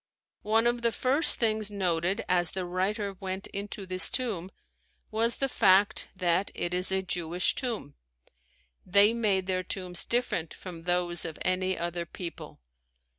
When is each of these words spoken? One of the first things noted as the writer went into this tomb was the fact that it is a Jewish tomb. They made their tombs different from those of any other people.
One 0.41 0.65
of 0.65 0.81
the 0.81 0.91
first 0.91 1.37
things 1.37 1.69
noted 1.69 2.25
as 2.27 2.49
the 2.53 2.65
writer 2.65 3.13
went 3.19 3.45
into 3.49 3.85
this 3.85 4.09
tomb 4.09 4.49
was 5.11 5.35
the 5.35 5.47
fact 5.47 6.09
that 6.15 6.49
it 6.55 6.73
is 6.73 6.91
a 6.91 7.03
Jewish 7.03 7.53
tomb. 7.53 7.93
They 8.83 9.13
made 9.13 9.45
their 9.45 9.61
tombs 9.61 10.03
different 10.03 10.55
from 10.55 10.85
those 10.85 11.23
of 11.23 11.37
any 11.43 11.77
other 11.77 12.07
people. 12.07 12.61